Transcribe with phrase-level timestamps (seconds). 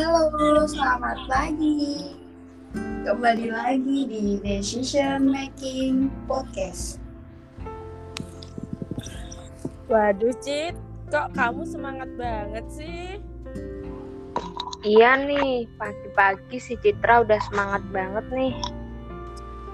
[0.00, 2.16] Halo, selamat pagi.
[3.04, 6.96] Kembali lagi di Decision Making Podcast.
[9.92, 10.72] Waduh, Cit,
[11.12, 13.20] kok kamu semangat banget sih?
[14.88, 18.56] Iya nih, pagi-pagi si Citra udah semangat banget nih.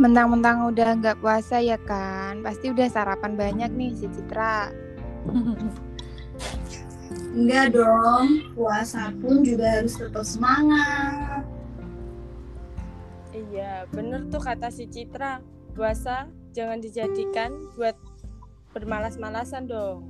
[0.03, 4.75] Mentang-mentang udah nggak puasa ya kan, pasti udah sarapan banyak nih si Citra.
[7.37, 11.45] Enggak dong, puasa pun juga harus tetap semangat.
[13.37, 15.45] Iya, bener tuh kata si Citra.
[15.77, 17.93] Puasa jangan dijadikan buat
[18.73, 20.09] bermalas-malasan dong.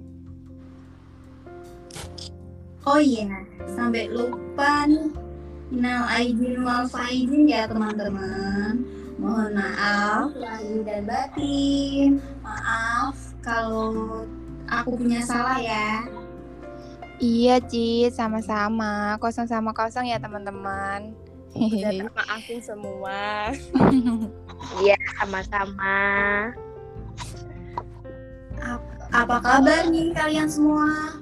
[2.87, 3.27] Oh iya,
[3.75, 5.11] sampai lupa nih.
[5.75, 8.87] Minal aidin wal faizin ya teman-teman.
[9.19, 12.23] Mohon maaf lahir dan batin.
[12.47, 14.23] Maaf kalau
[14.71, 16.07] aku punya salah ya.
[17.17, 19.17] Iya Cit, sama-sama.
[19.17, 21.17] Kosong sama kosong ya teman-teman.
[21.57, 23.53] Udah tak maafin semua.
[24.81, 26.01] Iya, sama-sama.
[29.13, 31.21] Apa kabar nih kalian semua?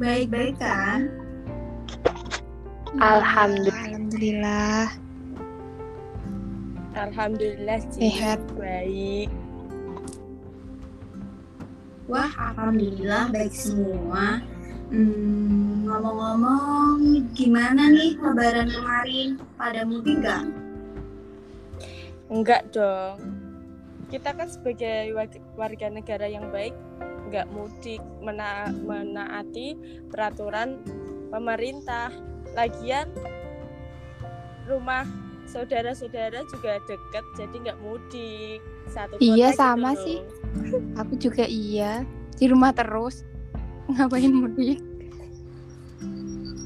[0.00, 1.12] Baik-baik kan?
[2.96, 3.84] Alhamdulillah.
[3.86, 4.84] Alhamdulillah.
[6.96, 8.00] Alhamdulillah, Cit.
[8.02, 8.40] Sehat.
[8.56, 9.30] Baik.
[12.08, 14.40] Wah, alhamdulillah baik semua.
[14.88, 19.28] Hmm, ngomong-ngomong, gimana nih lebaran kemarin?
[19.60, 20.42] Pada mudik nggak?
[22.32, 23.20] Enggak dong.
[24.08, 25.12] Kita kan sebagai
[25.52, 26.72] warga negara yang baik,
[27.28, 29.76] enggak mudik mena- menaati
[30.08, 30.80] peraturan
[31.28, 32.08] pemerintah.
[32.56, 33.12] Lagian
[34.64, 35.04] rumah
[35.44, 38.64] saudara-saudara juga deket, jadi enggak mudik.
[38.88, 40.18] Satu Iya, kota sama gitu sih.
[40.24, 40.37] loh.
[40.96, 42.02] Aku juga iya.
[42.34, 43.22] Di rumah terus.
[43.88, 44.80] Ngapain mudik?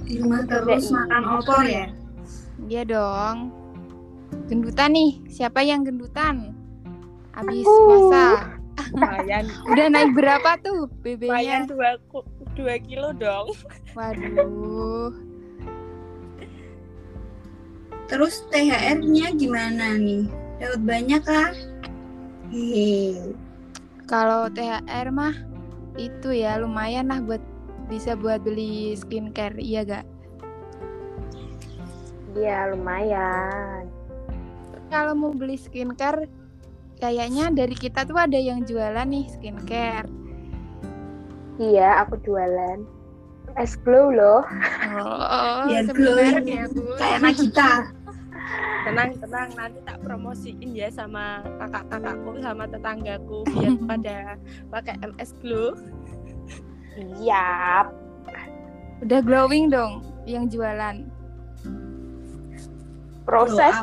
[0.03, 0.97] Di rumah terus Iya.
[0.99, 1.87] makan opor ya?
[2.63, 3.37] Iya dong.
[4.47, 5.13] Gendutan nih.
[5.27, 6.53] Siapa yang gendutan?
[7.33, 7.81] Habis Aku.
[7.87, 8.27] puasa.
[8.93, 11.65] Lumayan, Udah naik berapa tuh BB-nya?
[11.65, 13.53] dua, ku- dua kilo dong.
[13.93, 15.13] Waduh.
[18.05, 20.29] Terus THR-nya gimana nih?
[20.59, 21.53] Dapat banyak kah?
[22.51, 23.33] Hehe.
[24.13, 25.33] Kalau THR mah
[25.97, 27.41] itu ya lumayan lah buat
[27.89, 30.05] bisa buat beli skincare, iya gak?
[32.37, 33.89] Iya, lumayan.
[34.93, 36.29] Kalau mau beli skincare,
[37.01, 40.09] kayaknya dari kita tuh ada yang jualan nih skincare.
[41.57, 42.85] Iya, aku jualan.
[43.57, 44.45] Es glow loh.
[45.01, 46.69] Oh, glowing.
[46.77, 47.01] Bu.
[47.01, 47.69] Kayak anak kita.
[48.83, 49.49] Tenang, tenang.
[49.55, 54.17] Nanti tak promosiin ya sama kakak-kakakku, sama tetanggaku biar pada
[54.71, 55.79] pakai MS Glow.
[56.99, 57.87] Iya.
[59.03, 61.07] Udah glowing dong yang jualan.
[63.27, 63.75] Proses.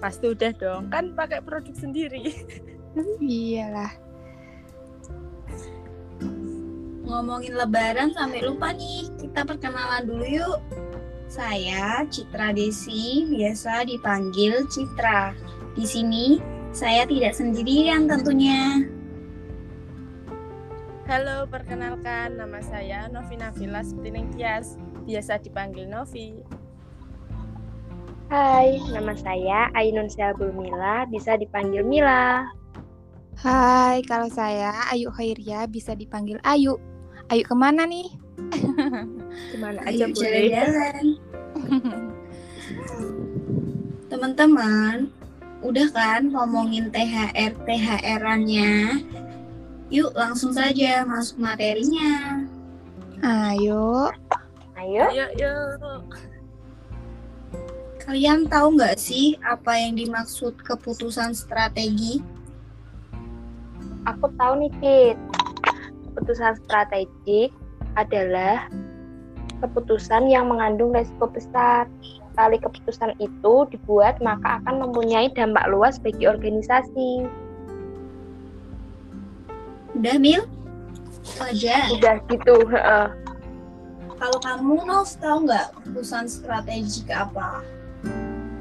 [0.00, 0.88] Pasti udah dong.
[0.88, 2.32] Kan pakai produk sendiri.
[3.20, 3.92] Iyalah.
[7.04, 9.12] Ngomongin lebaran sampai lupa nih.
[9.20, 10.58] Kita perkenalan dulu yuk.
[11.30, 15.30] Saya Citra Desi, biasa dipanggil Citra.
[15.78, 16.42] Di sini
[16.74, 18.82] saya tidak sendirian tentunya.
[21.06, 23.78] Halo, perkenalkan nama saya Novina Villa
[24.34, 24.74] Tias,
[25.06, 26.34] biasa dipanggil Novi.
[28.26, 32.42] Hai, nama saya Ainun Syabul Mila, bisa dipanggil Mila.
[33.38, 36.74] Hai, kalau saya Ayu Khairia bisa dipanggil Ayu.
[37.30, 38.29] Ayu ke mana nih?
[39.50, 40.20] Ke mana aja Ayo boleh.
[40.20, 41.04] jalan-jalan.
[44.10, 44.96] Teman-teman,
[45.62, 48.98] udah kan ngomongin THR THR-annya?
[49.90, 52.42] Yuk langsung saja masuk materinya.
[53.22, 54.10] Ayo.
[54.78, 55.04] Ayo.
[55.12, 56.06] Ayo, yuk.
[58.00, 62.18] Kalian tahu nggak sih apa yang dimaksud keputusan strategi?
[64.08, 65.18] Aku tahu nih, Kit.
[66.10, 67.54] Keputusan strategik
[67.96, 68.68] adalah
[69.60, 71.86] keputusan yang mengandung resiko besar.
[72.38, 77.28] Kali keputusan itu dibuat, maka akan mempunyai dampak luas bagi organisasi.
[79.98, 80.42] Udah, Mil?
[81.42, 81.90] Aja.
[81.92, 82.56] Udah gitu.
[82.70, 83.08] heeh.
[84.20, 87.64] Kalau kamu, Nov, tahu nggak keputusan strategik apa?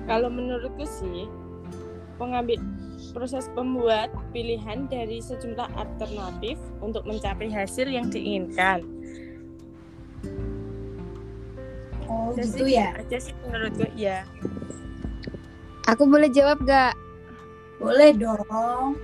[0.08, 1.28] Kalau menurutku sih,
[2.16, 2.60] pengambil
[3.12, 8.84] proses pembuat pilihan dari sejumlah alternatif untuk mencapai hasil yang diinginkan.
[12.20, 12.92] Oh, Aja gitu sih, ya?
[13.00, 14.28] Aja sih menurutku ya.
[15.88, 16.94] Aku boleh jawab gak?
[17.80, 19.00] Boleh dong.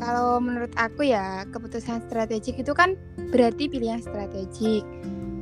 [0.00, 2.96] Kalau menurut aku ya, keputusan strategik itu kan
[3.30, 4.82] berarti pilihan strategik.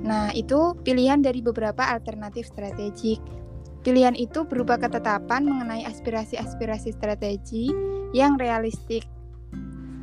[0.02, 3.22] Nah, itu pilihan dari beberapa alternatif strategik.
[3.86, 7.70] Pilihan itu berupa ketetapan mengenai aspirasi-aspirasi strategi
[8.12, 9.06] yang realistik.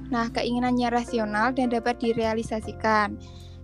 [0.09, 3.19] Nah, keinginannya rasional dan dapat direalisasikan.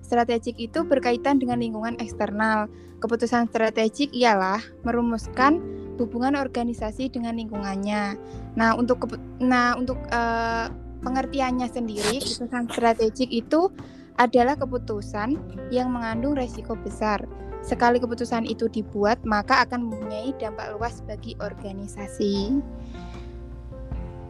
[0.06, 2.70] Strategik itu berkaitan dengan lingkungan eksternal.
[3.02, 5.58] Keputusan strategik ialah merumuskan
[5.98, 8.14] hubungan organisasi dengan lingkungannya.
[8.54, 9.10] Nah, untuk
[9.42, 10.70] nah untuk uh,
[11.02, 13.74] pengertiannya sendiri, keputusan strategik itu
[14.22, 15.42] adalah keputusan
[15.74, 17.26] yang mengandung resiko besar.
[17.66, 22.62] Sekali keputusan itu dibuat, maka akan mempunyai dampak luas bagi organisasi.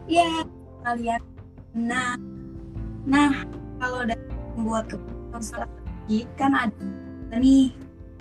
[0.08, 0.40] Ya,
[0.88, 1.20] kalian.
[1.76, 2.16] Nah,
[3.04, 3.44] nah
[3.76, 4.24] kalau dari
[4.56, 7.72] membuat keputusan strategik kan ada nih,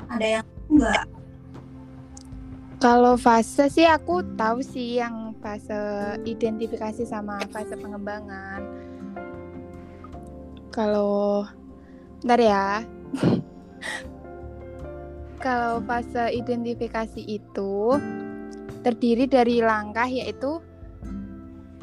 [0.09, 1.03] ada yang enggak.
[2.75, 5.73] Kalau fase sih aku tahu sih yang fase
[6.27, 8.61] identifikasi sama fase pengembangan.
[10.69, 11.47] Kalau
[12.21, 12.83] ntar ya.
[15.45, 17.95] Kalau fase identifikasi itu
[18.85, 20.61] terdiri dari langkah yaitu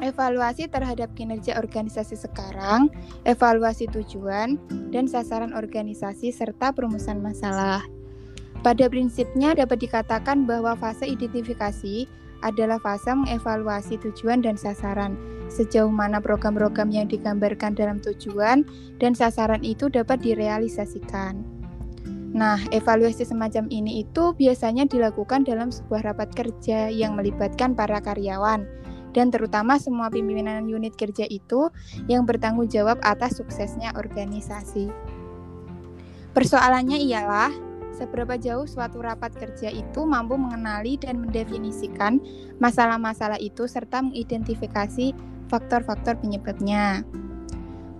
[0.03, 2.91] evaluasi terhadap kinerja organisasi sekarang,
[3.23, 4.59] evaluasi tujuan,
[4.91, 7.81] dan sasaran organisasi serta perumusan masalah.
[8.63, 12.07] Pada prinsipnya dapat dikatakan bahwa fase identifikasi
[12.43, 15.15] adalah fase mengevaluasi tujuan dan sasaran,
[15.47, 18.67] sejauh mana program-program yang digambarkan dalam tujuan
[18.99, 21.43] dan sasaran itu dapat direalisasikan.
[22.33, 28.65] Nah, evaluasi semacam ini itu biasanya dilakukan dalam sebuah rapat kerja yang melibatkan para karyawan
[29.13, 31.69] dan terutama semua pimpinan unit kerja itu
[32.09, 34.89] yang bertanggung jawab atas suksesnya organisasi.
[36.33, 37.53] Persoalannya ialah
[37.93, 42.17] seberapa jauh suatu rapat kerja itu mampu mengenali dan mendefinisikan
[42.57, 45.13] masalah-masalah itu serta mengidentifikasi
[45.47, 47.05] faktor-faktor penyebabnya.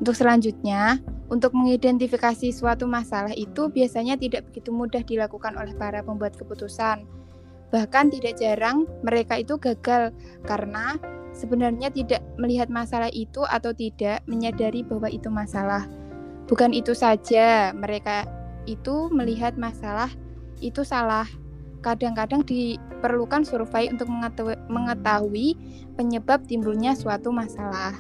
[0.02, 0.98] Untuk selanjutnya,
[1.30, 7.23] untuk mengidentifikasi suatu masalah itu biasanya tidak begitu mudah dilakukan oleh para pembuat keputusan.
[7.74, 10.14] Bahkan tidak jarang mereka itu gagal
[10.46, 10.94] karena
[11.34, 15.90] sebenarnya tidak melihat masalah itu atau tidak menyadari bahwa itu masalah.
[16.46, 18.30] Bukan itu saja, mereka
[18.70, 20.14] itu melihat masalah
[20.62, 21.26] itu salah.
[21.84, 24.08] Kadang-kadang diperlukan survei untuk
[24.72, 25.58] mengetahui
[26.00, 27.98] penyebab timbulnya suatu masalah.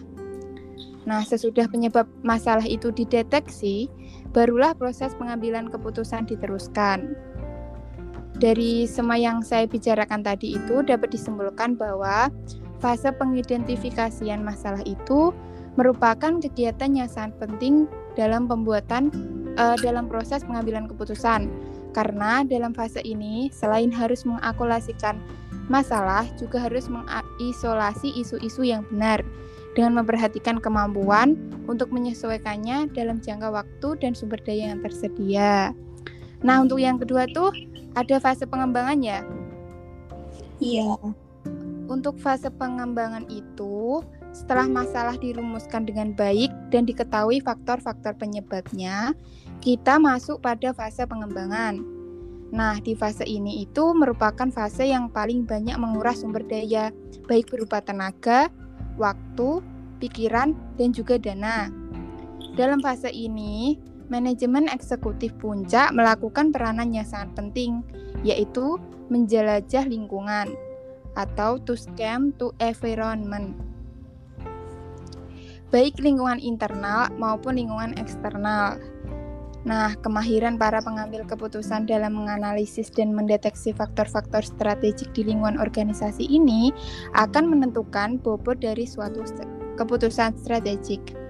[1.03, 3.91] Nah, sesudah penyebab masalah itu dideteksi,
[4.31, 7.11] barulah proses pengambilan keputusan diteruskan.
[8.43, 12.27] Dari semua yang saya bicarakan tadi itu dapat disimpulkan bahwa
[12.83, 15.31] fase pengidentifikasian masalah itu
[15.79, 17.87] merupakan kegiatan yang sangat penting
[18.19, 19.15] dalam pembuatan
[19.55, 21.47] uh, dalam proses pengambilan keputusan.
[21.95, 25.23] Karena dalam fase ini, selain harus mengakulasikan
[25.71, 29.23] masalah, juga harus mengisolasi isu-isu yang benar
[29.71, 31.39] dengan memperhatikan kemampuan
[31.71, 35.71] untuk menyesuaikannya dalam jangka waktu dan sumber daya yang tersedia.
[36.43, 37.55] Nah, untuk yang kedua tuh
[37.93, 39.19] ada fase pengembangan ya?
[40.61, 40.97] Iya.
[41.89, 44.01] Untuk fase pengembangan itu,
[44.33, 49.13] setelah masalah dirumuskan dengan baik dan diketahui faktor-faktor penyebabnya,
[49.62, 51.83] kita masuk pada fase pengembangan.
[52.53, 56.93] Nah, di fase ini itu merupakan fase yang paling banyak menguras sumber daya,
[57.25, 58.50] baik berupa tenaga,
[58.97, 59.62] waktu,
[59.97, 61.69] pikiran, dan juga dana.
[62.53, 63.81] Dalam fase ini,
[64.13, 67.82] manajemen eksekutif puncak melakukan peranan yang sangat penting,
[68.22, 68.77] yaitu
[69.10, 70.53] menjelajah lingkungan
[71.17, 73.58] atau to scan to environment.
[75.74, 78.77] Baik lingkungan internal maupun lingkungan eksternal.
[79.63, 86.70] Nah, kemahiran para pengambil keputusan dalam menganalisis dan mendeteksi faktor-faktor strategik di lingkungan organisasi ini
[87.15, 89.24] akan menentukan bobot dari suatu
[89.79, 91.23] keputusan strategik.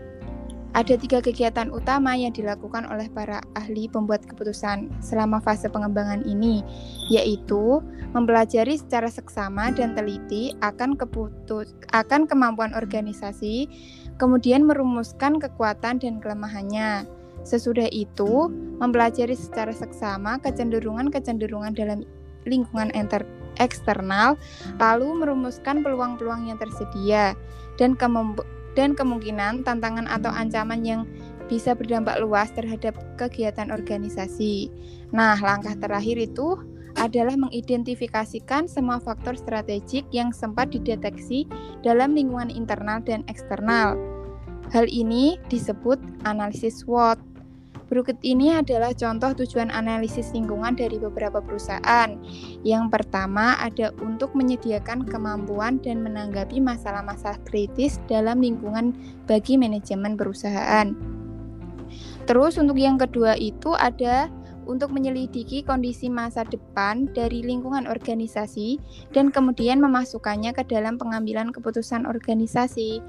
[0.74, 6.66] Ada tiga kegiatan utama yang dilakukan oleh para ahli pembuat keputusan selama fase pengembangan ini,
[7.14, 7.78] yaitu
[8.18, 13.70] mempelajari secara seksama dan teliti akan keputus akan kemampuan organisasi,
[14.18, 17.06] kemudian merumuskan kekuatan dan kelemahannya.
[17.46, 18.50] Sesudah itu,
[18.82, 22.02] mempelajari secara seksama kecenderungan-kecenderungan dalam
[22.50, 23.22] lingkungan enter
[23.62, 24.42] eksternal,
[24.82, 27.38] lalu merumuskan peluang-peluang yang tersedia
[27.78, 27.94] dan
[28.74, 31.02] dan kemungkinan tantangan atau ancaman yang
[31.52, 34.72] bisa berdampak luas terhadap kegiatan organisasi.
[35.14, 36.58] Nah, langkah terakhir itu
[36.98, 41.50] adalah mengidentifikasikan semua faktor strategik yang sempat dideteksi
[41.82, 43.98] dalam lingkungan internal dan eksternal.
[44.70, 47.33] Hal ini disebut analisis SWOT.
[47.94, 52.10] Berikut ini adalah contoh tujuan analisis lingkungan dari beberapa perusahaan.
[52.66, 58.98] Yang pertama ada untuk menyediakan kemampuan dan menanggapi masalah-masalah kritis dalam lingkungan
[59.30, 60.90] bagi manajemen perusahaan.
[62.26, 64.26] Terus untuk yang kedua itu ada
[64.66, 68.82] untuk menyelidiki kondisi masa depan dari lingkungan organisasi
[69.14, 73.06] dan kemudian memasukkannya ke dalam pengambilan keputusan organisasi.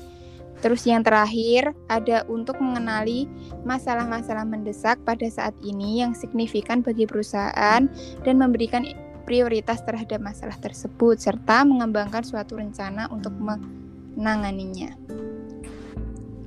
[0.64, 3.28] Terus yang terakhir ada untuk mengenali
[3.68, 7.84] masalah-masalah mendesak pada saat ini yang signifikan bagi perusahaan
[8.24, 8.88] dan memberikan
[9.28, 14.96] prioritas terhadap masalah tersebut serta mengembangkan suatu rencana untuk menanganinya.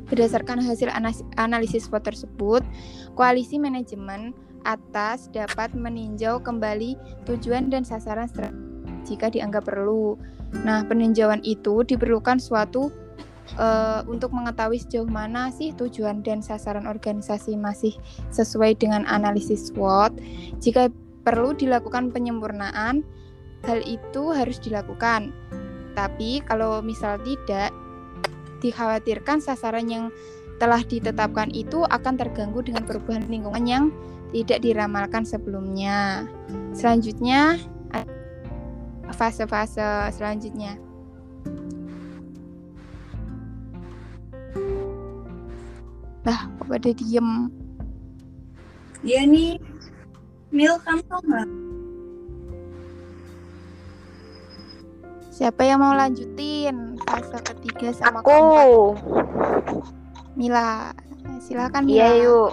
[0.10, 0.90] Berdasarkan hasil
[1.38, 2.66] analisis SWOT tersebut,
[3.14, 4.34] koalisi manajemen
[4.66, 6.98] atas dapat meninjau kembali
[7.30, 8.26] tujuan dan sasaran
[9.06, 10.18] jika dianggap perlu.
[10.66, 12.90] Nah, peninjauan itu diperlukan suatu
[13.56, 17.96] uh, untuk mengetahui sejauh mana sih tujuan dan sasaran organisasi masih
[18.36, 20.20] sesuai dengan analisis SWOT.
[20.60, 20.92] Jika
[21.24, 23.08] perlu dilakukan penyempurnaan,
[23.64, 25.32] hal itu harus dilakukan.
[25.96, 27.72] Tapi kalau misal tidak,
[28.62, 30.06] dikhawatirkan sasaran yang
[30.58, 33.84] telah ditetapkan itu akan terganggu dengan perubahan lingkungan yang
[34.34, 36.26] tidak diramalkan sebelumnya.
[36.74, 37.62] Selanjutnya,
[39.14, 40.87] fase-fase selanjutnya.
[46.28, 47.48] Lah, kok pada diem?
[49.00, 49.56] Iya nih,
[50.52, 51.48] Mil kamu tau nggak?
[55.32, 58.28] Siapa yang mau lanjutin fase ketiga sama Aku.
[58.28, 58.68] keempat?
[60.36, 60.92] Mila,
[61.40, 61.96] silakan Mila.
[61.96, 62.52] Iya yuk.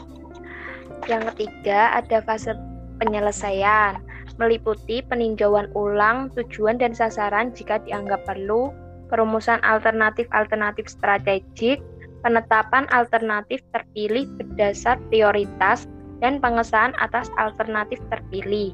[1.10, 2.54] Yang ketiga ada fase
[3.02, 3.98] penyelesaian,
[4.38, 8.70] meliputi peninjauan ulang tujuan dan sasaran jika dianggap perlu,
[9.10, 11.82] perumusan alternatif-alternatif strategik,
[12.24, 15.84] penetapan alternatif terpilih berdasar prioritas,
[16.24, 18.72] dan pengesahan atas alternatif terpilih.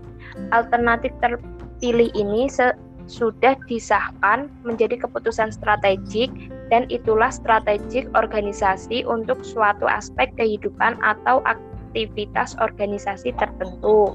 [0.54, 2.46] Alternatif terpilih ini
[3.10, 6.30] sudah disahkan menjadi keputusan strategik
[6.70, 14.14] dan itulah strategik organisasi untuk suatu aspek kehidupan atau aktivitas organisasi tertentu.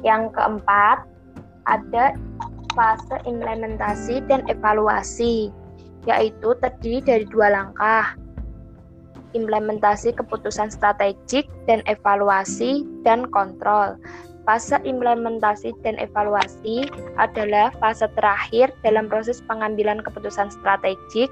[0.00, 1.04] Yang keempat,
[1.68, 2.16] ada
[2.72, 5.52] fase implementasi dan evaluasi
[6.08, 8.16] yaitu terdiri dari dua langkah,
[9.36, 14.00] implementasi keputusan strategik dan evaluasi dan kontrol.
[14.48, 16.88] Fase implementasi dan evaluasi
[17.20, 21.28] adalah fase terakhir dalam proses pengambilan keputusan strategik.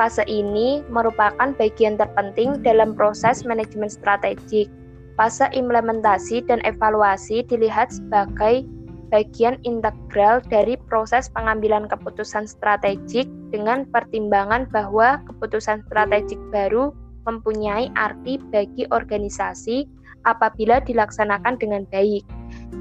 [0.00, 4.72] Fase ini merupakan bagian terpenting dalam proses manajemen strategik.
[5.20, 8.64] Fase implementasi dan evaluasi dilihat sebagai
[9.10, 16.90] bagian integral dari proses pengambilan keputusan strategik dengan pertimbangan bahwa keputusan strategik baru
[17.26, 19.86] mempunyai arti bagi organisasi
[20.26, 22.26] apabila dilaksanakan dengan baik.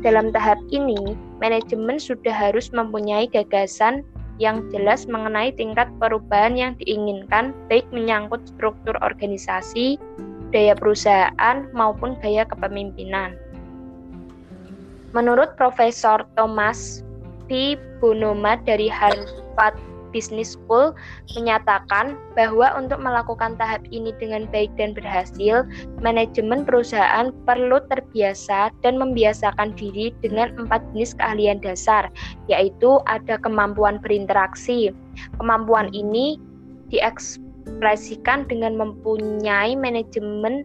[0.01, 4.01] Dalam tahap ini, manajemen sudah harus mempunyai gagasan
[4.41, 9.95] yang jelas mengenai tingkat perubahan yang diinginkan, baik menyangkut struktur organisasi,
[10.51, 13.39] daya perusahaan, maupun gaya kepemimpinan.
[15.15, 16.99] Menurut Profesor Thomas
[17.47, 17.79] P.
[18.03, 19.79] Bonoma dari Harvard
[20.11, 20.91] Business School
[21.35, 25.63] menyatakan bahwa untuk melakukan tahap ini dengan baik dan berhasil,
[26.03, 32.07] manajemen perusahaan perlu terbiasa dan membiasakan diri dengan empat jenis keahlian dasar,
[32.51, 34.95] yaitu ada kemampuan berinteraksi.
[35.39, 36.39] Kemampuan ini
[36.91, 40.63] diekspresikan dengan mempunyai manajemen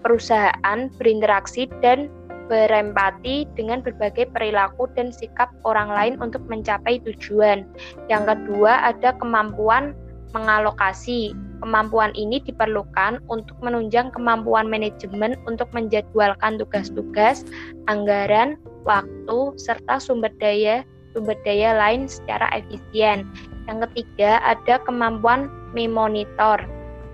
[0.00, 2.10] perusahaan berinteraksi dan
[2.52, 7.64] berempati dengan berbagai perilaku dan sikap orang lain untuk mencapai tujuan.
[8.12, 9.96] Yang kedua, ada kemampuan
[10.36, 11.32] mengalokasi.
[11.64, 17.48] Kemampuan ini diperlukan untuk menunjang kemampuan manajemen untuk menjadwalkan tugas-tugas,
[17.88, 20.84] anggaran, waktu, serta sumber daya
[21.16, 23.24] sumber daya lain secara efisien.
[23.70, 26.58] Yang ketiga, ada kemampuan memonitor,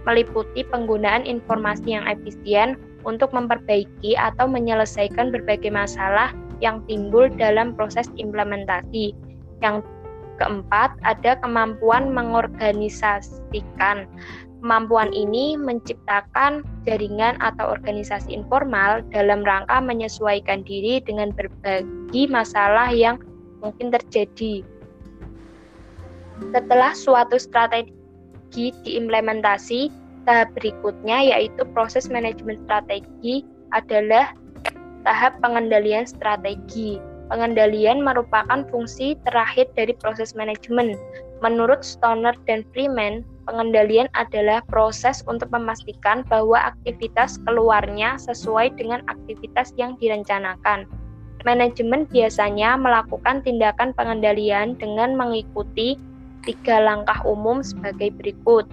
[0.09, 8.11] meliputi penggunaan informasi yang efisien untuk memperbaiki atau menyelesaikan berbagai masalah yang timbul dalam proses
[8.19, 9.15] implementasi.
[9.63, 9.87] Yang
[10.39, 14.07] keempat, ada kemampuan mengorganisasikan.
[14.59, 23.23] Kemampuan ini menciptakan jaringan atau organisasi informal dalam rangka menyesuaikan diri dengan berbagai masalah yang
[23.63, 24.67] mungkin terjadi.
[26.51, 27.95] Setelah suatu strategi
[28.83, 29.91] diimplementasi,
[30.29, 34.37] Tahap berikutnya yaitu proses manajemen strategi adalah
[35.09, 37.01] tahap pengendalian strategi.
[37.33, 41.01] Pengendalian merupakan fungsi terakhir dari proses manajemen.
[41.41, 49.73] Menurut Stoner dan Freeman, Pengendalian adalah proses untuk memastikan bahwa aktivitas keluarnya sesuai dengan aktivitas
[49.81, 50.85] yang direncanakan.
[51.49, 55.97] Manajemen biasanya melakukan tindakan pengendalian dengan mengikuti
[56.45, 58.69] tiga langkah umum sebagai berikut.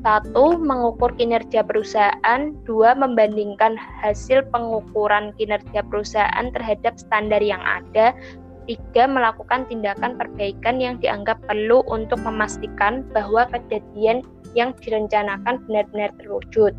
[0.00, 2.40] Satu, mengukur kinerja perusahaan.
[2.64, 8.16] Dua, membandingkan hasil pengukuran kinerja perusahaan terhadap standar yang ada.
[8.64, 14.24] Tiga, melakukan tindakan perbaikan yang dianggap perlu untuk memastikan bahwa kejadian
[14.56, 16.72] yang direncanakan benar-benar terwujud.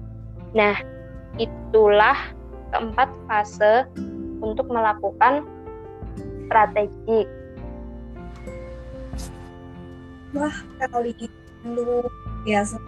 [0.58, 0.82] Nah,
[1.38, 2.18] itulah
[2.74, 3.86] keempat fase
[4.42, 5.46] untuk melakukan
[6.50, 7.30] strategik.
[10.34, 11.14] Wah, kali
[11.62, 12.02] lu
[12.42, 12.82] biasa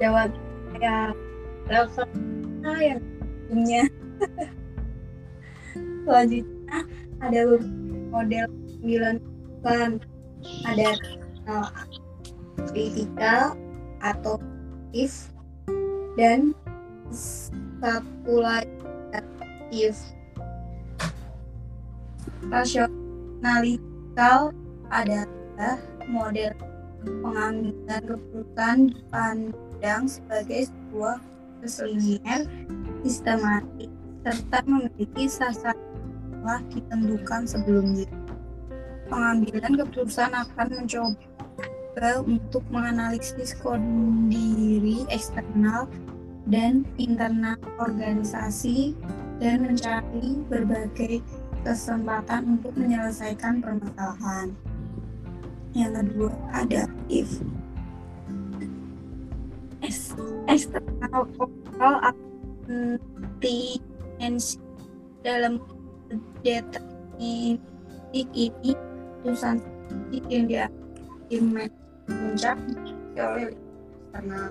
[0.00, 0.32] jawab
[0.80, 1.12] ya
[1.68, 2.08] level
[2.80, 3.00] yang
[3.46, 3.84] punya.
[6.08, 6.78] Selanjutnya
[7.20, 7.40] ada
[8.08, 8.48] model
[8.80, 9.16] sembilan
[9.60, 10.00] kan
[10.64, 10.96] ada
[11.44, 11.68] uh,
[14.00, 14.40] atau
[14.96, 15.28] if
[16.16, 16.56] dan
[17.12, 18.72] satu lagi
[19.70, 19.94] if
[22.48, 24.50] rasionalital
[24.90, 25.78] adalah
[26.08, 26.50] model
[27.22, 28.78] pengambilan keputusan
[29.80, 31.16] dipandang sebagai sebuah
[31.64, 32.40] keselinger
[33.00, 33.88] sistematik
[34.20, 35.80] serta memiliki sasaran
[36.36, 38.08] telah ditentukan sebelumnya.
[39.08, 45.88] Pengambilan keputusan akan mencoba untuk menganalisis kondisi eksternal
[46.44, 48.92] dan internal organisasi
[49.40, 51.24] dan mencari berbagai
[51.64, 54.52] kesempatan untuk menyelesaikan permasalahan.
[55.72, 57.40] Yang kedua ada if
[60.50, 63.78] eksternal kontrol anti
[65.22, 65.62] dalam
[66.42, 68.74] deterministik ini
[69.22, 69.62] putusan
[70.26, 71.70] yang diakibatkan
[72.10, 72.58] puncak
[73.14, 74.50] oleh eksternal.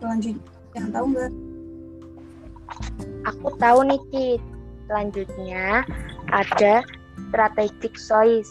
[0.00, 0.44] Selanjutnya,
[0.76, 1.32] yang tahu nggak?
[3.28, 4.40] Aku tahu nih, Cid.
[4.90, 5.86] Selanjutnya
[6.34, 6.82] ada
[7.30, 8.50] strategic choice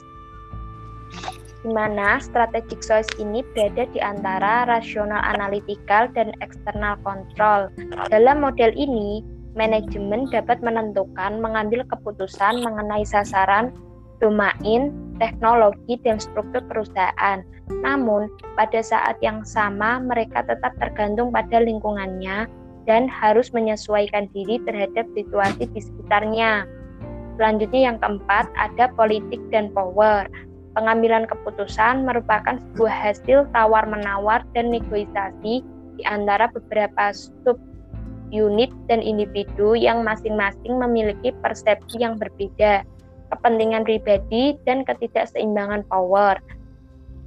[1.63, 7.67] di mana strategic choice ini berada di antara rasional analitikal dan eksternal kontrol.
[8.08, 9.19] Dalam model ini,
[9.60, 13.76] manajemen dapat menentukan mengambil keputusan mengenai sasaran,
[14.24, 17.43] domain, teknologi, dan struktur perusahaan.
[17.84, 22.48] Namun, pada saat yang sama mereka tetap tergantung pada lingkungannya
[22.88, 26.65] dan harus menyesuaikan diri terhadap situasi di sekitarnya.
[27.38, 30.28] Selanjutnya yang keempat ada politik dan power.
[30.80, 35.60] Pengambilan keputusan merupakan sebuah hasil tawar-menawar dan negosiasi
[36.00, 37.60] di antara beberapa sub
[38.32, 42.88] unit dan individu yang masing-masing memiliki persepsi yang berbeda,
[43.28, 46.39] kepentingan pribadi, dan ketidakseimbangan power.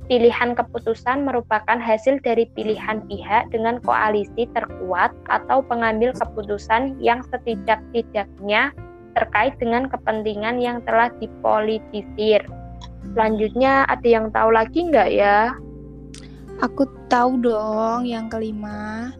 [0.08, 8.72] Pilihan keputusan merupakan hasil dari pilihan pihak dengan koalisi terkuat atau pengambil keputusan yang setidak-tidaknya
[9.12, 12.40] terkait dengan kepentingan yang telah dipolitisir.
[13.10, 15.58] Selanjutnya ada yang tahu lagi nggak ya?
[16.62, 19.10] Aku tahu dong yang kelima.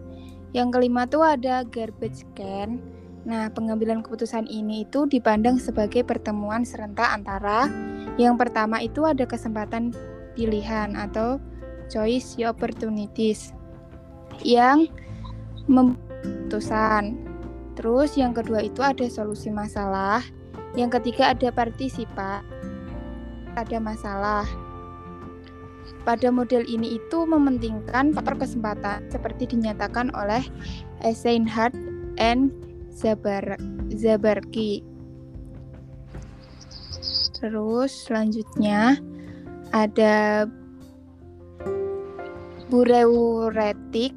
[0.55, 2.79] Yang kelima tuh ada garbage can.
[3.27, 7.71] Nah, pengambilan keputusan ini itu dipandang sebagai pertemuan serentak antara
[8.21, 9.95] yang pertama itu ada kesempatan
[10.37, 11.41] pilihan atau
[11.89, 13.57] choice opportunities
[14.45, 14.89] yang
[15.69, 17.17] memutuskan.
[17.73, 20.21] Terus yang kedua itu ada solusi masalah.
[20.77, 22.45] Yang ketiga ada partisipa
[23.57, 24.47] ada masalah.
[26.03, 30.43] Pada model ini itu mementingkan faktor kesempatan seperti dinyatakan oleh
[31.07, 31.79] Eisenhardt
[32.19, 32.51] and
[32.91, 33.55] Zabar
[33.95, 34.83] Zabarki.
[37.39, 38.99] Terus selanjutnya
[39.71, 40.47] ada
[42.67, 44.15] bureuretik.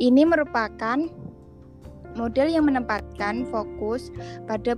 [0.00, 0.96] Ini merupakan
[2.16, 4.08] model yang menempatkan fokus
[4.48, 4.76] pada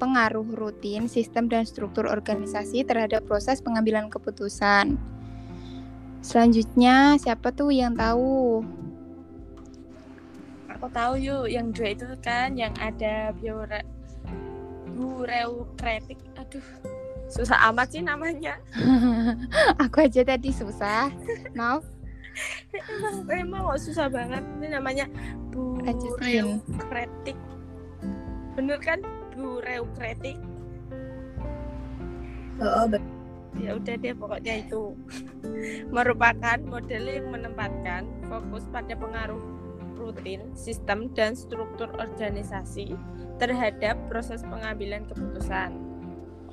[0.00, 4.96] pengaruh rutin sistem dan struktur organisasi terhadap proses pengambilan keputusan.
[6.24, 8.64] Selanjutnya, siapa tuh yang tahu?
[10.72, 13.84] Aku tahu yuk, yang dua itu kan yang ada biore
[14.96, 16.16] bureukretik.
[16.40, 16.64] Aduh,
[17.28, 18.56] susah amat sih namanya.
[19.84, 21.12] Aku aja tadi susah.
[21.52, 21.84] Maaf.
[22.72, 24.40] emang, emang kok susah banget.
[24.60, 25.04] Ini namanya
[25.52, 27.36] bureukretik.
[28.56, 29.19] Bener kan?
[29.40, 30.36] Bureukretik
[32.60, 32.84] Oh,
[33.56, 34.92] ya udah deh pokoknya itu.
[35.96, 39.40] Merupakan model yang menempatkan fokus pada pengaruh
[39.96, 42.92] rutin sistem dan struktur organisasi
[43.40, 45.72] terhadap proses pengambilan keputusan.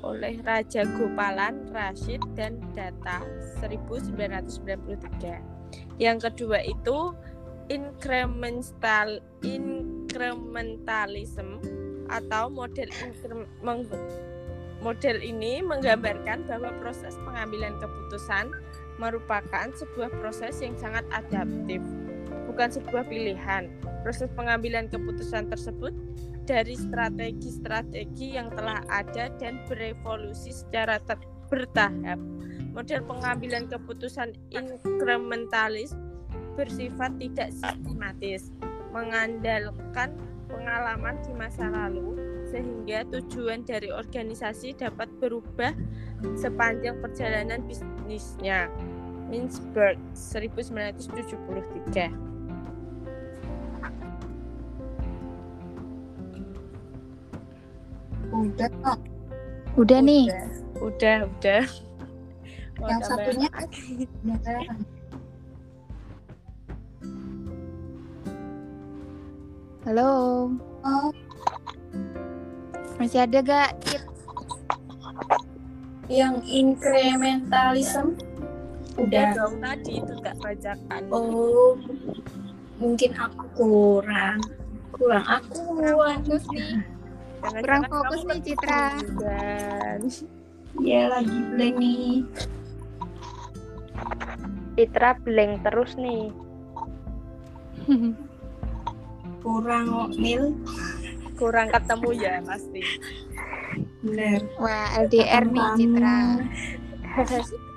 [0.00, 3.20] Oleh Raja Gopalan Rashid dan Data
[3.60, 6.00] 1993.
[6.00, 7.12] Yang kedua itu
[7.68, 11.60] incremental incrementalism
[12.08, 12.88] atau model
[14.78, 18.50] model ini menggambarkan bahwa proses pengambilan keputusan
[18.98, 21.82] merupakan sebuah proses yang sangat adaptif,
[22.50, 23.70] bukan sebuah pilihan.
[24.02, 25.94] Proses pengambilan keputusan tersebut
[26.46, 30.98] dari strategi-strategi yang telah ada dan berevolusi secara
[31.50, 32.18] bertahap.
[32.74, 35.94] Model pengambilan keputusan inkrementalis
[36.54, 38.50] bersifat tidak sistematis,
[38.90, 40.14] mengandalkan
[40.48, 42.16] pengalaman di masa lalu
[42.48, 45.76] sehingga tujuan dari organisasi dapat berubah
[46.40, 48.72] sepanjang perjalanan bisnisnya.
[49.28, 52.08] Mintzberg 1973.
[58.32, 58.98] Udah kok.
[59.76, 60.32] Udah nih.
[60.80, 61.64] Udah, udah.
[62.80, 63.50] Mau Yang satunya
[69.88, 70.52] Halo.
[70.84, 71.08] Oh,
[73.00, 74.04] Masih ada gak Cip?
[76.12, 78.12] yang incrementalism
[79.00, 79.32] Udah udah.
[79.32, 81.02] dong tadi itu tak bacakan.
[81.08, 81.80] Oh,
[82.76, 84.44] mungkin aku kurang.
[84.92, 86.20] Kurang aku kurang.
[86.20, 86.84] Fokus nih.
[87.40, 88.84] Jangan-jangan kurang fokus nih, Citra.
[88.92, 90.00] ketinggalan.
[90.84, 92.28] Ya lagi blank nih.
[94.76, 96.28] Citra blank terus nih.
[99.42, 100.54] Kurang Mil.
[101.38, 102.82] Kurang ketemu ya pasti.
[104.02, 104.42] Bener.
[104.58, 106.18] Wah, LDR nih Citra.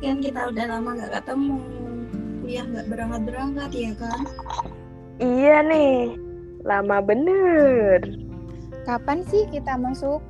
[0.00, 1.56] Kan kita udah lama nggak ketemu.
[2.44, 4.20] Kuliah nggak berangkat-berangkat ya kan?
[5.18, 6.14] Iya nih,
[6.62, 8.04] lama bener.
[8.84, 10.20] Kapan sih kita masuk?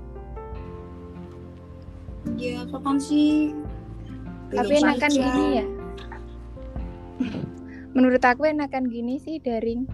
[2.39, 3.53] Ya kapan sih?
[4.55, 5.67] Tapi enakan gini ya.
[7.97, 9.89] Menurut aku enakan gini sih daring.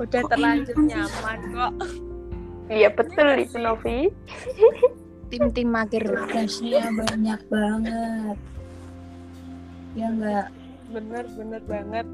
[0.00, 1.72] Udah Kok terlanjur nyaman kok.
[2.72, 4.08] Iya betul itu Novi.
[5.28, 6.08] Tim-tim mager.
[6.08, 8.36] Tugasnya banyak banget.
[9.92, 10.46] Ya nggak
[10.88, 12.06] Bener, bener banget.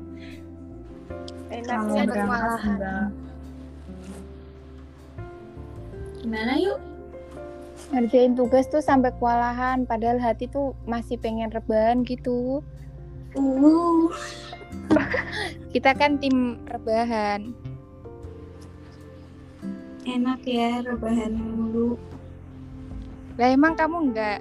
[1.54, 3.08] Enak sih ada enggak.
[6.18, 6.78] Gimana yuk?
[7.94, 12.66] Ngerjain tugas tuh sampai kewalahan, padahal hati tuh masih pengen rebahan gitu.
[13.38, 14.10] Uh,
[15.70, 17.50] Kita kan tim rebahan.
[20.04, 21.96] enak ya rebahan dulu.
[23.34, 24.38] Lah emang kamu enggak?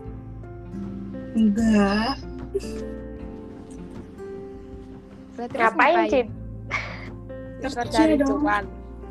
[1.34, 2.20] Enggak.
[5.34, 6.28] Terus Ngapain Cip?
[7.64, 8.44] Kerja cari dong.
[8.44, 8.64] cuan.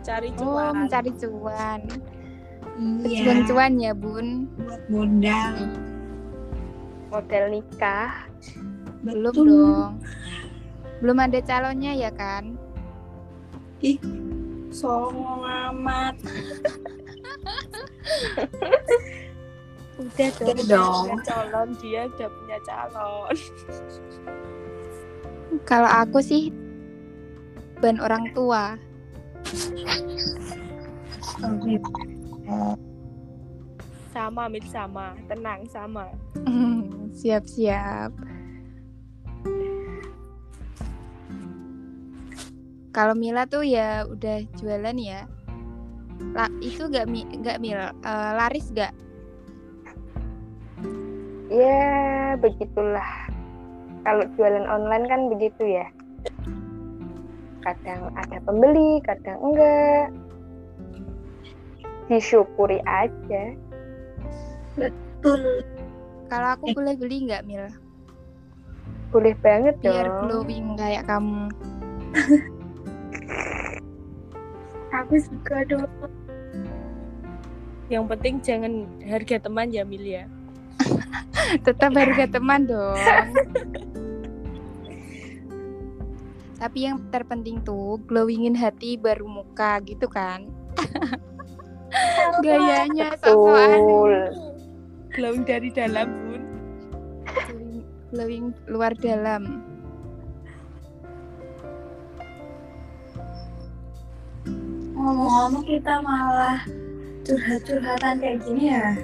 [0.02, 0.72] Cari Oh, cuan.
[0.76, 1.80] mencari cuan.
[3.00, 3.20] Iya.
[3.24, 4.26] Cuan-cuan ya, Bun.
[4.61, 5.54] Buat modal.
[7.08, 8.12] Model nikah.
[9.00, 9.46] Belum Betul.
[9.48, 9.92] dong.
[11.03, 12.55] Belum ada calonnya ya kan?
[14.71, 16.15] Songong amat.
[19.99, 20.47] Udah dong.
[20.47, 21.07] Udah dong.
[21.11, 23.37] Punya calon dia udah punya calon.
[25.67, 26.55] Kalau aku sih
[27.83, 28.79] ban orang tua.
[31.43, 31.83] Oke.
[34.15, 35.19] Sama, Mit sama.
[35.27, 36.07] Tenang sama.
[37.11, 38.15] Siap-siap.
[42.92, 45.24] Kalau Mila tuh ya udah jualan ya.
[46.37, 47.92] La, itu gak mi, gak mil eh,
[48.37, 48.92] laris gak?
[51.48, 51.83] Ya
[52.37, 53.33] begitulah.
[54.02, 55.87] Kalau jualan online kan begitu ya.
[57.62, 60.11] Kadang ada pembeli, kadang enggak.
[62.09, 63.42] Disyukuri aja.
[64.74, 65.62] Betul.
[66.28, 66.74] Kalau aku Eh.
[66.74, 67.68] boleh beli nggak Mil?
[69.12, 70.18] Boleh banget Biar dong.
[70.26, 71.48] glowing kayak kamu.
[74.92, 75.88] Aku suka dong.
[77.88, 80.28] Yang penting jangan harga teman ya, Mil ya.
[81.66, 83.00] Tetap harga teman dong.
[86.62, 90.46] Tapi yang terpenting tuh glowingin hati baru muka gitu kan?
[92.44, 94.31] Gayanya sosokan.
[95.12, 96.42] Glowing dari dalam, Bun.
[97.26, 97.83] glowing,
[98.14, 99.71] glowing luar dalam.
[105.12, 106.64] Ngomong-ngomong kita malah
[107.29, 108.96] curhat-curhatan kayak gini ya.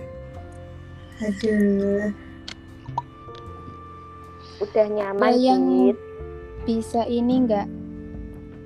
[1.20, 2.08] Aduh.
[4.64, 5.92] Udah nyaman Ya, yang-.
[6.64, 7.68] Bisa ini nggak?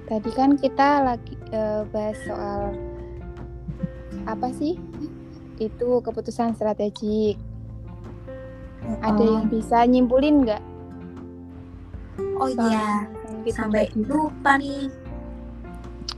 [0.06, 2.78] Tadi kan kita lagi eh, bahas soal
[4.22, 4.78] apa sih?
[5.58, 7.38] itu keputusan strategik.
[8.98, 10.62] Ada yang bisa nyimpulin nggak?
[12.38, 14.90] Oh iya, Soal kita sampai lupa nih.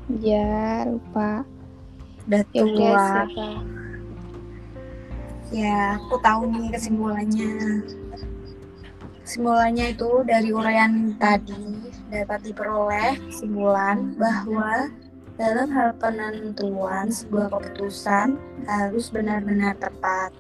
[0.09, 1.49] Ya, lupa.
[2.29, 3.05] Udah Ya udah, tua.
[3.09, 3.47] siapa?
[5.49, 7.53] Ya, aku tahu nih kesimpulannya.
[9.25, 14.93] Kesimpulannya itu dari uraian tadi dapat diperoleh kesimpulan bahwa
[15.41, 18.37] dalam hal penentuan sebuah keputusan
[18.69, 20.31] harus benar-benar tepat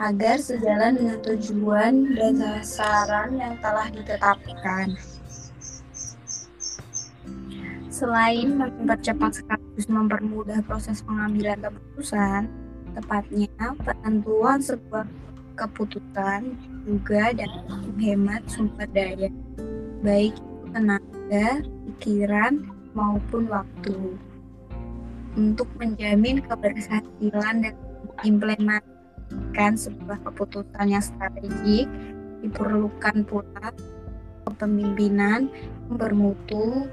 [0.00, 4.96] agar sejalan dengan tujuan dan sasaran yang telah ditetapkan.
[8.02, 12.50] Selain mempercepat sekaligus mempermudah proses pengambilan keputusan,
[12.98, 13.46] tepatnya
[13.78, 15.06] penentuan sebuah
[15.54, 17.62] keputusan juga dapat
[17.94, 19.30] menghemat sumber daya,
[20.02, 20.34] baik
[20.74, 21.62] tenaga,
[21.94, 24.18] pikiran, maupun waktu.
[25.38, 27.74] Untuk menjamin keberhasilan dan
[28.18, 31.86] mengimplementasikan sebuah keputusan yang strategik,
[32.42, 33.70] diperlukan pula
[34.50, 35.46] kepemimpinan
[35.86, 36.90] yang bermutu,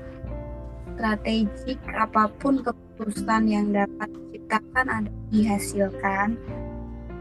[1.00, 6.36] strategik apa pun keputusan yang dapat diciptakan atau dihasilkan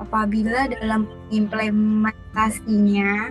[0.02, 3.30] apabila dalam implementasinya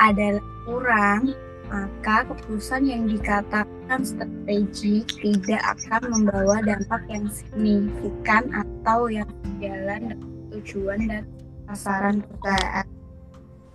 [0.00, 1.36] adalah kurang
[1.68, 10.18] maka keputusan yang dikatakan strategik tidak akan membawa dampak yang signifikan atau yang sejalan dengan
[10.52, 11.24] tujuan dan
[11.72, 12.86] sasaran perusahaan.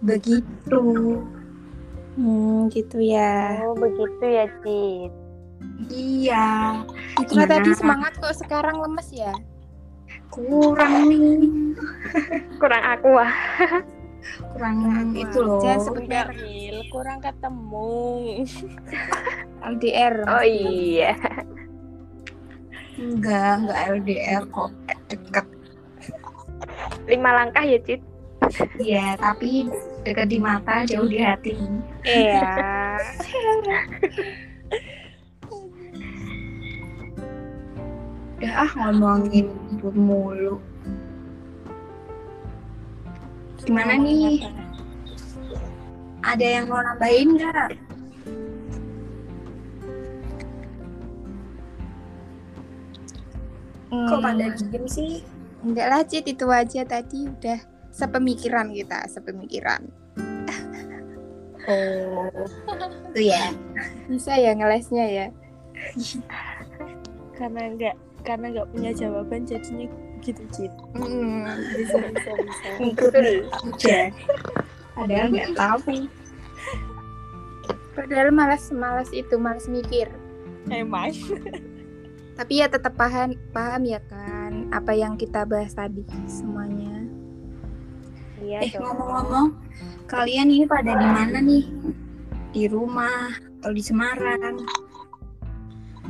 [0.06, 0.86] Begitu.
[2.17, 3.65] Hmm, gitu ya.
[3.65, 5.27] Oh, begitu ya, Cid.
[5.88, 6.84] Iya,
[7.17, 7.54] Itulah Nah.
[7.58, 9.34] tadi semangat kok sekarang lemes ya.
[10.28, 11.39] kurang nih.
[12.60, 13.34] Kurang aku ah.
[14.54, 14.78] Kurang
[15.15, 15.63] itu loh.
[15.63, 18.43] Enggak, Mil, kurang ketemu.
[19.63, 20.15] LDR.
[20.28, 21.15] Oh iya.
[23.00, 24.70] Enggak, enggak LDR kok.
[25.08, 25.46] Deket.
[27.08, 28.02] Lima langkah ya, Cid.
[28.78, 29.72] Iya, tapi
[30.04, 31.56] dekat di mata, jauh di hati.
[32.04, 32.46] Iya.
[38.38, 40.62] Udah ah ngomongin itu mulu.
[43.65, 44.45] Gimana nih?
[46.21, 47.69] Ada yang mau nambahin nggak?
[53.88, 55.26] Kok Hmm, pada diem sih?
[55.65, 57.58] Enggak lah, Cit, itu aja tadi udah
[57.89, 59.82] sepemikiran kita, sepemikiran.
[61.67, 62.30] Oh,
[63.12, 63.50] itu ya.
[64.06, 65.28] Bisa ya ngelesnya ya.
[67.41, 67.95] Karena enggak
[68.28, 69.88] karena enggak punya jawaban jadinya
[70.20, 70.44] gitu.
[70.92, 71.48] Hmm.
[71.72, 72.70] Bisa, bisa, bisa.
[72.84, 74.00] Ikut aja.
[74.92, 75.96] Padahal nggak tahu.
[77.96, 80.12] Padahal malas-malas itu, malas mikir.
[80.68, 81.16] Emang.
[82.38, 87.08] Tapi ya tetap paham, paham ya kan apa yang kita bahas tadi semuanya.
[88.38, 89.58] Iya Eh ngomong-ngomong,
[90.06, 91.66] kalian ini pada di mana nih?
[92.54, 94.62] Di rumah atau di Semarang?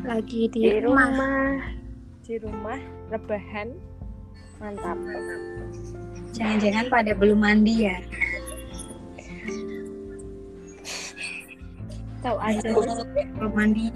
[0.03, 1.07] Lagi di, Di rumah.
[1.07, 1.76] rumah.
[2.27, 2.75] Di rumah
[3.07, 3.71] rebahan.
[4.59, 4.99] Mantap.
[6.35, 8.03] Jangan-jangan pada belum mandi ya?
[12.19, 12.67] Tahu aja.
[13.31, 13.87] Belum mandi.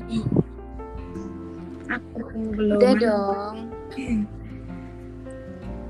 [1.91, 2.79] Aku belum.
[2.79, 3.03] Udah mandi.
[3.03, 3.55] dong.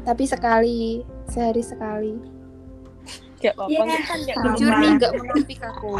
[0.02, 2.18] Tapi sekali, sehari sekali.
[3.38, 4.50] Enggak apa-apa, Iya, kita kan enggak sama.
[4.58, 5.94] Jujur nih nggak munafik aku.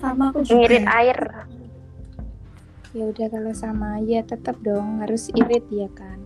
[0.00, 0.56] Sama aku juga.
[0.64, 1.20] Ngirit air.
[2.92, 6.20] Ya udah kalau sama ya tetap dong harus irit ya kan.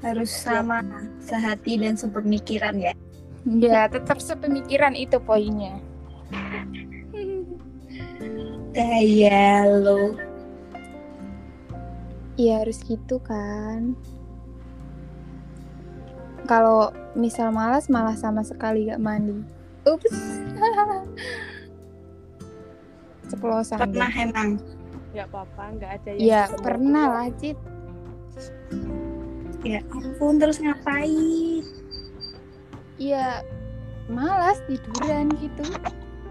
[0.00, 0.80] Harus sama
[1.20, 2.96] sehati dan sepemikiran ya.
[3.44, 5.84] Ya tetap sepemikiran itu poinnya.
[8.76, 10.16] Gaya lo.
[12.40, 13.92] Iya harus gitu kan.
[16.48, 19.44] Kalau misal malas malah sama sekali gak mandi.
[19.84, 20.40] Ups.
[23.28, 23.92] Ceplosan.
[23.92, 23.92] deh.
[23.92, 24.77] Pernah emang.
[25.10, 27.58] Enggak apa-apa, enggak ada yang Ya pernah lah Cit.
[29.62, 31.64] Ya ampun terus ngapain?
[32.98, 33.42] Iya
[34.06, 35.66] malas tiduran gitu.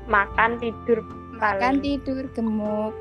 [0.08, 1.04] Makan, tidur.
[1.36, 1.84] Makan Paling.
[1.84, 2.96] tidur gemuk.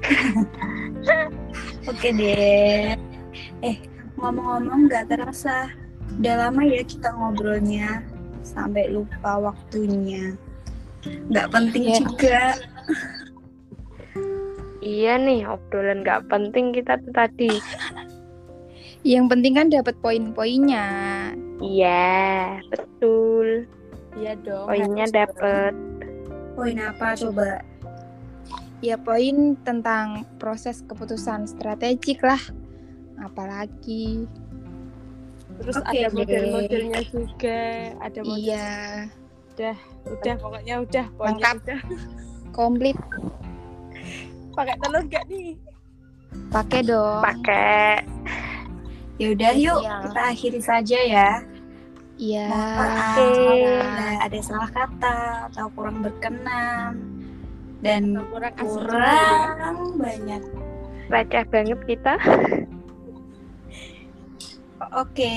[1.90, 2.96] Oke deh.
[3.60, 3.76] Eh
[4.16, 5.68] ngomong-ngomong nggak terasa.
[6.18, 8.02] Udah lama ya kita ngobrolnya.
[8.40, 10.34] Sampai lupa waktunya.
[11.04, 11.96] Nggak penting Iya.
[12.00, 12.40] juga.
[14.80, 17.52] Iya nih, obrolan nggak penting kita tuh tadi.
[19.04, 20.88] Yang penting kan dapat poin-poinnya.
[21.60, 23.68] Iya, betul.
[24.16, 24.66] Iya dong.
[24.68, 25.72] Poinnya dapet.
[26.56, 27.60] Poin apa coba?
[28.80, 32.40] Ya poin tentang proses keputusan strategik lah.
[33.20, 34.24] Apalagi
[35.60, 37.60] terus Oke, ada model-modelnya juga
[38.00, 38.72] ada model Iya,
[39.52, 39.76] udah
[40.40, 41.56] pokoknya udah pokoknya Lengkap.
[41.60, 41.80] udah
[42.56, 42.96] komplit.
[44.60, 45.56] Pakai telur gak nih
[46.50, 47.22] Pakai dong.
[47.22, 48.02] Pakai.
[49.18, 49.94] Ya udah yuk Iya.
[50.06, 51.30] kita akhiri saja ya.
[52.14, 52.46] Iya.
[52.78, 53.26] Oke.
[53.26, 55.16] bila ada salah kata
[55.50, 56.94] atau kurang berkenan
[57.82, 58.62] dan kurang ya.
[58.62, 60.42] kurang banyak.
[61.10, 62.14] Receh banget kita.
[65.02, 65.34] Oke,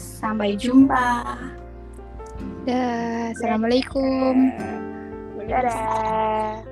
[0.00, 1.36] sampai jumpa.
[2.64, 4.48] Dah, Assalamualaikum.
[5.44, 6.71] Dadah.